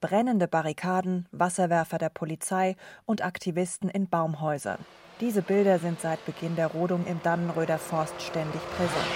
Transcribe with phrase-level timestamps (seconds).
[0.00, 4.78] Brennende Barrikaden, Wasserwerfer der Polizei und Aktivisten in Baumhäusern.
[5.20, 9.10] Diese Bilder sind seit Beginn der Rodung im Dannenröder Forst ständig präsent.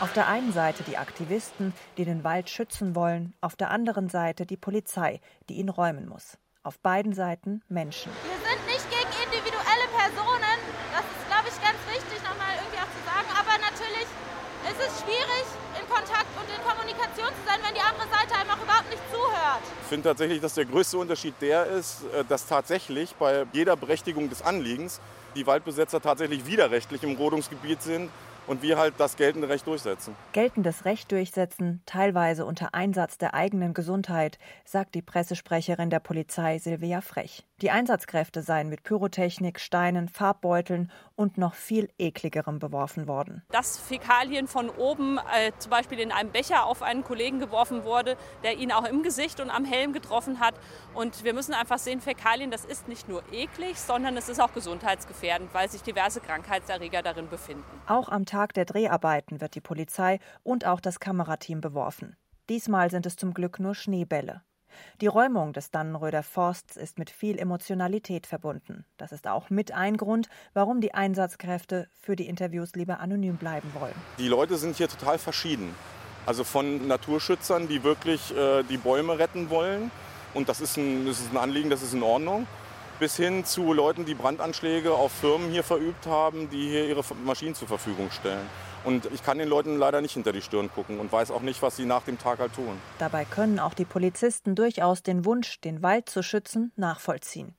[0.00, 4.46] Auf der einen Seite die Aktivisten, die den Wald schützen wollen, auf der anderen Seite
[4.46, 6.38] die Polizei, die ihn räumen muss.
[6.62, 8.12] Auf beiden Seiten Menschen.
[8.24, 10.58] Wir sind nicht gegen individuelle Personen,
[10.92, 14.08] das ist, glaube ich, ganz wichtig nochmal irgendwie auch zu sagen, aber natürlich
[14.68, 15.46] ist es schwierig,
[17.46, 19.62] sein, wenn die andere Seite einem auch überhaupt nicht zuhört.
[19.82, 24.28] Ich finde tatsächlich, dass der größte Unterschied der ist, äh, dass tatsächlich bei jeder Berechtigung
[24.28, 25.00] des Anliegens
[25.34, 28.10] die Waldbesetzer tatsächlich widerrechtlich im Rodungsgebiet sind
[28.46, 30.14] und wir halt das geltende Recht durchsetzen.
[30.32, 37.00] Geltendes Recht durchsetzen, teilweise unter Einsatz der eigenen Gesundheit, sagt die Pressesprecherin der Polizei Silvia
[37.00, 37.44] Frech.
[37.62, 43.44] Die Einsatzkräfte seien mit Pyrotechnik, Steinen, Farbbeuteln und noch viel ekligerem beworfen worden.
[43.50, 48.18] Dass Fäkalien von oben äh, zum Beispiel in einem Becher auf einen Kollegen geworfen wurde,
[48.42, 50.54] der ihn auch im Gesicht und am Helm getroffen hat.
[50.92, 54.52] Und wir müssen einfach sehen, Fäkalien, das ist nicht nur eklig, sondern es ist auch
[54.52, 57.64] gesundheitsgefährdend, weil sich diverse Krankheitserreger darin befinden.
[57.86, 62.16] Auch am Tag der Dreharbeiten wird die Polizei und auch das Kamerateam beworfen.
[62.50, 64.42] Diesmal sind es zum Glück nur Schneebälle.
[65.00, 68.84] Die Räumung des Dannenröder Forsts ist mit viel Emotionalität verbunden.
[68.96, 73.70] Das ist auch mit ein Grund, warum die Einsatzkräfte für die Interviews lieber anonym bleiben
[73.78, 73.94] wollen.
[74.18, 75.74] Die Leute sind hier total verschieden.
[76.24, 79.90] Also von Naturschützern, die wirklich äh, die Bäume retten wollen.
[80.34, 82.46] Und das ist, ein, das ist ein Anliegen, das ist in Ordnung
[82.98, 87.54] bis hin zu Leuten, die Brandanschläge auf Firmen hier verübt haben, die hier ihre Maschinen
[87.54, 88.46] zur Verfügung stellen.
[88.86, 91.60] Und ich kann den Leuten leider nicht hinter die Stirn gucken und weiß auch nicht,
[91.60, 92.78] was sie nach dem Tag halt tun.
[93.00, 97.56] Dabei können auch die Polizisten durchaus den Wunsch, den Wald zu schützen, nachvollziehen.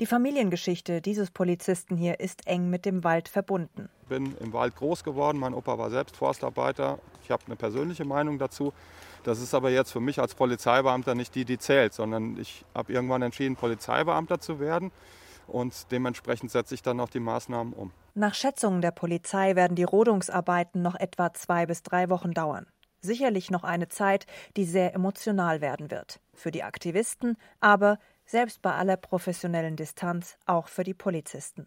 [0.00, 3.88] Die Familiengeschichte dieses Polizisten hier ist eng mit dem Wald verbunden.
[4.02, 6.98] Ich bin im Wald groß geworden, mein Opa war selbst Forstarbeiter.
[7.22, 8.72] Ich habe eine persönliche Meinung dazu.
[9.22, 12.92] Das ist aber jetzt für mich als Polizeibeamter nicht die, die zählt, sondern ich habe
[12.92, 14.90] irgendwann entschieden, Polizeibeamter zu werden
[15.46, 17.92] und dementsprechend setze ich dann auch die Maßnahmen um.
[18.14, 22.66] Nach Schätzungen der Polizei werden die Rodungsarbeiten noch etwa zwei bis drei Wochen dauern.
[23.00, 24.26] Sicherlich noch eine Zeit,
[24.56, 26.20] die sehr emotional werden wird.
[26.32, 31.66] Für die Aktivisten, aber selbst bei aller professionellen Distanz auch für die Polizisten.